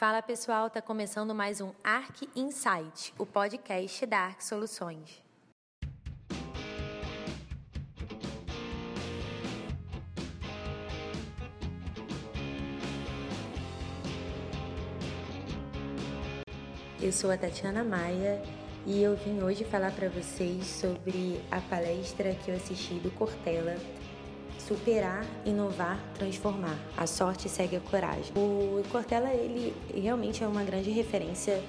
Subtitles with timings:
[0.00, 5.22] Fala pessoal, tá começando mais um Arc Insight, o podcast da Arc Soluções.
[16.98, 18.42] Eu sou a Tatiana Maia
[18.86, 23.76] e eu vim hoje falar para vocês sobre a palestra que eu assisti do Cortella
[24.70, 26.78] superar, inovar, transformar.
[26.96, 28.32] A sorte segue a coragem.
[28.36, 31.60] O Cortella, ele realmente é uma grande referência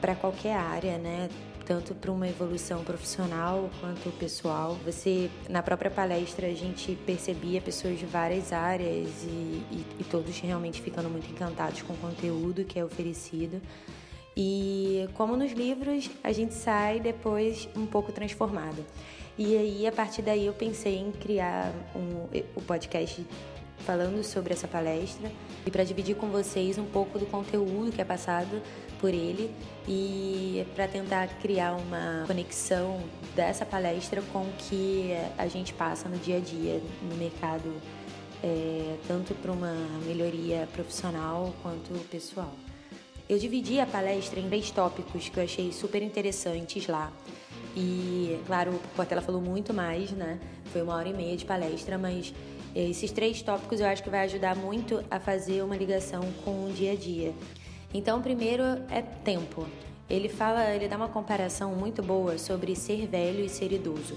[0.00, 1.28] para qualquer área, né?
[1.66, 4.78] Tanto para uma evolução profissional quanto pessoal.
[4.86, 10.38] Você, na própria palestra, a gente percebia pessoas de várias áreas e, e, e todos
[10.38, 13.60] realmente ficando muito encantados com o conteúdo que é oferecido.
[14.36, 18.84] E como nos livros, a gente sai depois um pouco transformado.
[19.38, 23.24] E aí, a partir daí, eu pensei em criar um, o podcast
[23.78, 25.30] falando sobre essa palestra
[25.64, 28.60] e para dividir com vocês um pouco do conteúdo que é passado
[28.98, 29.54] por ele
[29.86, 33.00] e para tentar criar uma conexão
[33.34, 37.72] dessa palestra com o que a gente passa no dia a dia no mercado,
[38.42, 42.52] é, tanto para uma melhoria profissional quanto pessoal.
[43.28, 47.12] Eu dividi a palestra em três tópicos que eu achei super interessantes lá.
[47.76, 50.38] E, claro, o Portela falou muito mais, né?
[50.66, 52.32] Foi uma hora e meia de palestra, mas
[52.74, 56.72] esses três tópicos eu acho que vai ajudar muito a fazer uma ligação com o
[56.72, 57.34] dia a dia.
[57.92, 59.66] Então, primeiro é tempo.
[60.08, 64.16] Ele fala, ele dá uma comparação muito boa sobre ser velho e ser idoso.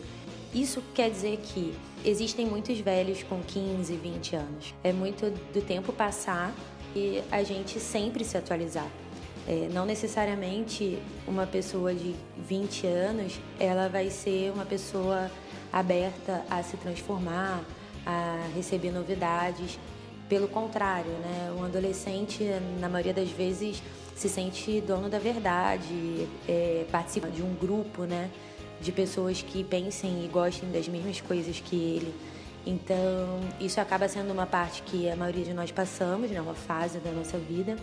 [0.53, 1.73] Isso quer dizer que
[2.05, 4.73] existem muitos velhos com 15, 20 anos.
[4.83, 6.53] É muito do tempo passar
[6.95, 8.87] e a gente sempre se atualizar.
[9.47, 15.31] É, não necessariamente uma pessoa de 20 anos ela vai ser uma pessoa
[15.71, 17.63] aberta a se transformar,
[18.05, 19.79] a receber novidades.
[20.27, 21.51] Pelo contrário, né?
[21.57, 22.43] um adolescente,
[22.79, 23.81] na maioria das vezes,
[24.15, 28.29] se sente dono da verdade, é, participa de um grupo né?
[28.79, 32.13] de pessoas que pensem e gostem das mesmas coisas que ele.
[32.69, 36.39] Então, isso acaba sendo uma parte que a maioria de nós passamos, né?
[36.39, 37.75] uma fase da nossa vida.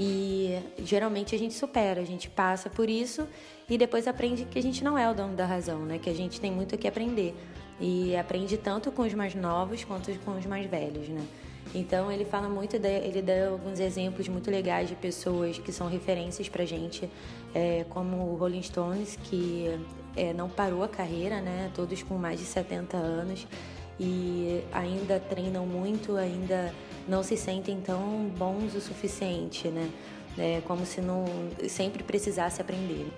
[0.00, 3.28] E geralmente a gente supera, a gente passa por isso
[3.68, 5.98] e depois aprende que a gente não é o dono da razão, né?
[5.98, 7.34] Que a gente tem muito o que aprender.
[7.78, 11.26] E aprende tanto com os mais novos quanto com os mais velhos, né?
[11.74, 15.86] Então ele fala muito, de, ele dá alguns exemplos muito legais de pessoas que são
[15.86, 17.10] referências pra gente,
[17.54, 19.78] é, como o Rolling Stones, que
[20.16, 21.70] é, não parou a carreira, né?
[21.74, 23.46] Todos com mais de 70 anos
[23.98, 26.72] e ainda treinam muito, ainda
[27.08, 29.90] não se sentem tão bons o suficiente, né?
[30.38, 31.24] É como se não
[31.68, 33.10] sempre precisasse aprender.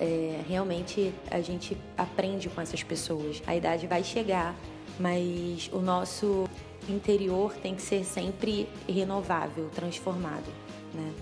[0.00, 3.42] É, realmente a gente aprende com essas pessoas.
[3.46, 4.54] A idade vai chegar,
[4.98, 6.48] mas o nosso
[6.88, 10.50] interior tem que ser sempre renovável, transformado,
[10.94, 11.12] né?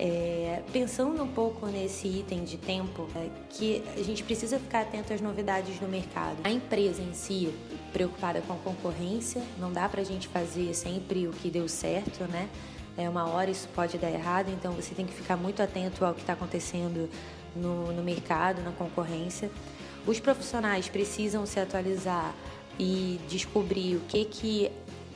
[0.00, 5.12] É, pensando um pouco nesse item de tempo, é, que a gente precisa ficar atento
[5.12, 6.36] às novidades do mercado.
[6.44, 7.52] A empresa em si,
[7.92, 12.22] preocupada com a concorrência, não dá para a gente fazer sempre o que deu certo,
[12.30, 12.48] né?
[12.96, 16.14] É uma hora isso pode dar errado, então você tem que ficar muito atento ao
[16.14, 17.08] que está acontecendo
[17.54, 19.50] no, no mercado, na concorrência.
[20.06, 22.34] Os profissionais precisam se atualizar
[22.78, 24.70] e descobrir o que que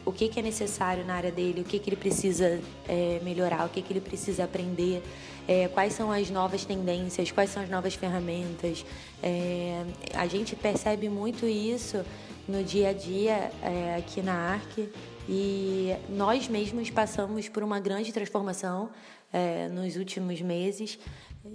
[0.05, 3.67] o que, que é necessário na área dele, o que, que ele precisa é, melhorar,
[3.67, 5.03] o que, que ele precisa aprender,
[5.47, 8.85] é, quais são as novas tendências, quais são as novas ferramentas.
[9.23, 12.05] É, a gente percebe muito isso
[12.49, 14.89] no dia a dia é, aqui na ARC
[15.29, 18.91] e nós mesmos passamos por uma grande transformação
[19.33, 20.99] é, nos últimos meses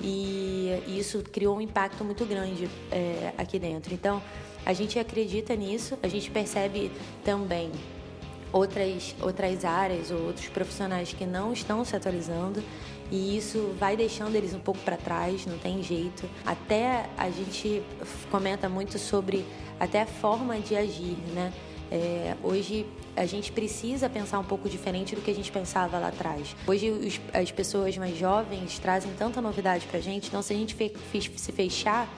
[0.02, 3.94] e isso criou um impacto muito grande é, aqui dentro.
[3.94, 4.22] Então,
[4.66, 6.92] a gente acredita nisso, a gente percebe
[7.24, 7.72] também
[8.52, 12.64] outras, outras áreas ou outros profissionais que não estão se atualizando
[13.12, 16.30] e isso vai deixando eles um pouco para trás, não tem jeito.
[16.46, 17.82] Até a gente
[18.30, 19.46] comenta muito sobre
[19.80, 21.54] até a forma de agir, né?
[21.90, 26.10] É, hoje a gente precisa pensar um pouco diferente do que a gente pensava lá
[26.10, 26.54] atrás.
[26.68, 30.56] Hoje os, as pessoas mais jovens trazem tanta novidade para a gente, então se a
[30.56, 32.10] gente fe, se fechar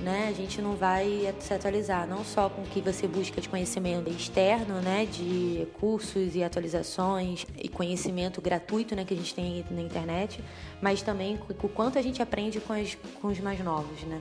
[0.00, 0.28] né?
[0.28, 4.10] A gente não vai se atualizar, não só com o que você busca de conhecimento
[4.10, 5.06] externo, né?
[5.06, 9.04] De cursos e atualizações e conhecimento gratuito, né?
[9.04, 10.42] Que a gente tem na internet,
[10.80, 14.20] mas também o quanto a gente aprende com, as, com os mais novos, né?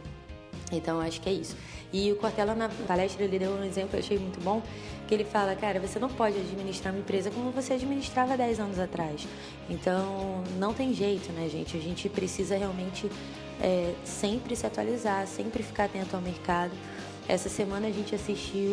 [0.72, 1.56] Então, acho que é isso.
[1.92, 4.62] E o Cortella, na palestra, ele deu um exemplo, eu achei muito bom,
[5.08, 8.80] que ele fala, cara, você não pode administrar uma empresa como você administrava 10 anos
[8.80, 9.28] atrás.
[9.70, 11.76] Então, não tem jeito, né, gente?
[11.76, 13.10] A gente precisa realmente
[13.60, 16.72] é, sempre se atualizar, sempre ficar atento ao mercado.
[17.30, 18.72] Essa semana a gente assistiu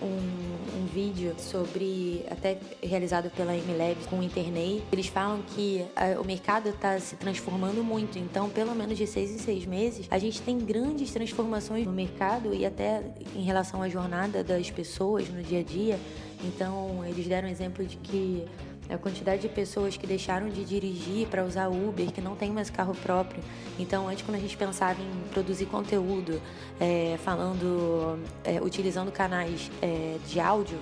[0.00, 4.82] um, um vídeo sobre, até realizado pela MLab com o Internei.
[4.90, 9.30] Eles falam que a, o mercado está se transformando muito, então pelo menos de seis
[9.30, 13.02] em seis meses a gente tem grandes transformações no mercado e até
[13.36, 16.00] em relação à jornada das pessoas no dia a dia.
[16.42, 18.46] Então eles deram exemplo de que
[18.88, 22.70] a quantidade de pessoas que deixaram de dirigir para usar Uber, que não tem mais
[22.70, 23.42] carro próprio.
[23.78, 26.40] Então, antes, quando a gente pensava em produzir conteúdo,
[26.80, 30.78] é, falando, é, utilizando canais é, de áudio,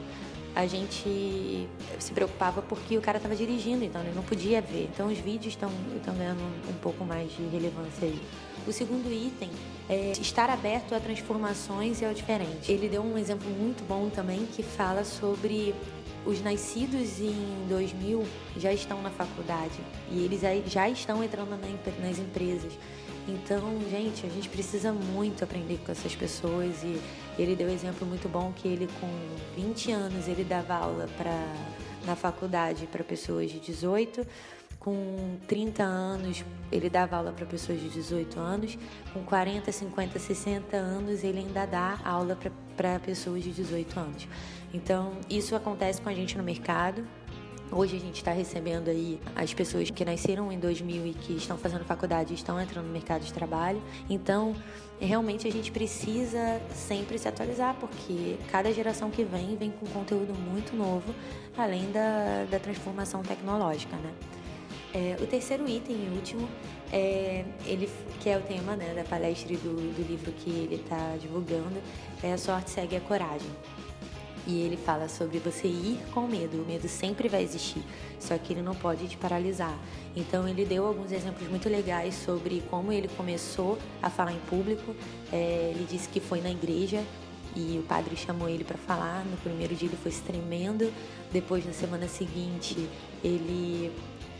[0.55, 1.69] a gente
[1.99, 4.88] se preocupava porque o cara estava dirigindo, então ele não podia ver.
[4.93, 5.70] Então, os vídeos estão
[6.17, 8.19] ganhando um pouco mais de relevância aí.
[8.67, 9.50] O segundo item
[9.88, 12.73] é estar aberto a transformações e ao diferente.
[12.73, 15.75] Ele deu um exemplo muito bom também que fala sobre
[16.26, 18.25] os nascidos em 2000
[18.56, 19.78] já estão na faculdade
[20.11, 21.56] e eles já estão entrando
[22.00, 22.73] nas empresas.
[23.28, 27.00] Então, gente, a gente precisa muito aprender com essas pessoas e
[27.38, 29.08] ele deu um exemplo muito bom que ele com
[29.56, 31.34] 20 anos ele dava aula para
[32.05, 34.25] na faculdade para pessoas de 18,
[34.86, 38.78] com 30 anos ele dava aula para pessoas de 18 anos,
[39.12, 42.38] com 40, 50, 60 anos ele ainda dá aula
[42.76, 44.28] para pessoas de 18 anos.
[44.72, 47.04] Então, isso acontece com a gente no mercado.
[47.72, 51.58] Hoje a gente está recebendo aí as pessoas que nasceram em 2000 e que estão
[51.58, 53.82] fazendo faculdade e estão entrando no mercado de trabalho.
[54.08, 54.54] Então,
[55.00, 60.32] realmente a gente precisa sempre se atualizar, porque cada geração que vem vem com conteúdo
[60.32, 61.12] muito novo,
[61.58, 64.12] além da, da transformação tecnológica, né?
[64.94, 66.48] É, o terceiro item e último
[66.92, 67.90] é ele
[68.20, 71.80] que é o tema né, da palestra e do, do livro que ele está divulgando
[72.22, 73.50] é a sorte segue a coragem
[74.46, 76.62] e ele fala sobre você ir com medo.
[76.62, 77.82] O medo sempre vai existir,
[78.20, 79.76] só que ele não pode te paralisar.
[80.14, 84.94] Então ele deu alguns exemplos muito legais sobre como ele começou a falar em público.
[85.32, 87.02] É, ele disse que foi na igreja
[87.56, 89.25] e o padre chamou ele para falar.
[89.25, 90.93] No primeiro dia ele foi tremendo.
[91.32, 92.88] Depois, na semana seguinte,
[93.25, 93.91] ele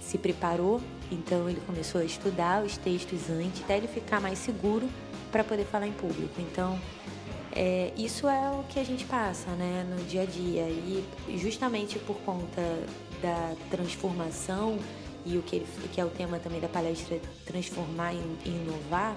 [0.01, 0.81] se preparou.
[1.11, 4.89] Então ele começou a estudar os textos antes, até ele ficar mais seguro
[5.33, 6.35] para poder falar em público.
[6.39, 6.79] Então
[7.53, 10.69] é, isso é o que a gente passa né, no dia a dia.
[10.69, 11.03] E
[11.39, 12.63] justamente por conta
[13.23, 14.79] da transformação
[15.25, 19.17] e o que, ele, que é o tema também da palestra, transformar e inovar,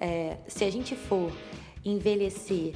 [0.00, 1.30] é, se a gente for
[1.84, 2.74] envelhecer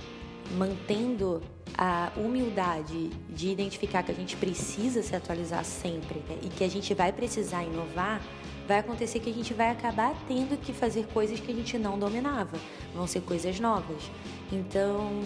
[0.56, 1.42] mantendo
[1.76, 6.68] a humildade de identificar que a gente precisa se atualizar sempre né, e que a
[6.68, 8.20] gente vai precisar inovar,
[8.68, 11.98] vai acontecer que a gente vai acabar tendo que fazer coisas que a gente não
[11.98, 12.58] dominava,
[12.94, 14.10] vão ser coisas novas.
[14.52, 15.22] Então,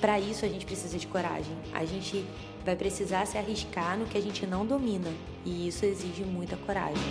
[0.00, 1.56] para isso a gente precisa de coragem.
[1.72, 2.24] A gente
[2.64, 5.10] vai precisar se arriscar no que a gente não domina,
[5.44, 7.02] e isso exige muita coragem.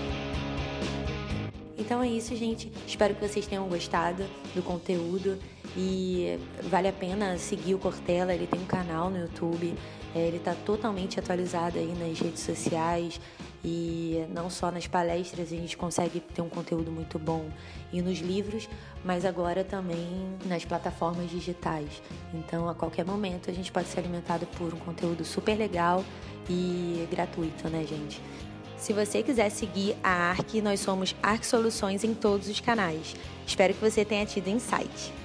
[1.78, 2.72] Então é isso, gente.
[2.88, 4.24] Espero que vocês tenham gostado
[4.54, 5.38] do conteúdo
[5.75, 8.33] e vale a pena seguir o Cortella.
[8.33, 9.73] Ele tem um canal no YouTube,
[10.13, 13.19] é, ele está totalmente atualizado aí nas redes sociais
[13.63, 17.50] e não só nas palestras a gente consegue ter um conteúdo muito bom
[17.94, 18.68] e nos livros,
[19.03, 20.07] mas agora também
[20.45, 22.01] nas plataformas digitais.
[22.33, 26.03] Então, a qualquer momento a gente pode ser alimentado por um conteúdo super legal
[26.50, 28.21] e gratuito, né, gente?
[28.77, 33.15] Se você quiser seguir a ARC, nós somos ARC Soluções em todos os canais.
[33.45, 35.20] Espero que você tenha tido insight.